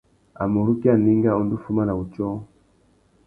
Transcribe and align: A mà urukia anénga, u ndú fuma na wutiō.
A 0.41 0.43
mà 0.51 0.57
urukia 0.63 0.91
anénga, 0.95 1.35
u 1.39 1.41
ndú 1.45 1.55
fuma 1.63 1.83
na 1.85 1.93
wutiō. 1.99 2.27